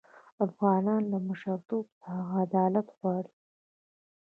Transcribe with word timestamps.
افغانان 0.45 1.01
له 1.11 1.17
مشرتوب 1.27 1.85
څخه 2.01 2.21
عدالت 2.43 2.87
غواړي. 2.97 3.33